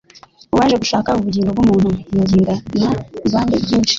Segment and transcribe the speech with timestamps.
[0.53, 2.87] Uwaje gushaka ubugingo bw’umuntu yingingana
[3.27, 3.89] ibambe ryinshi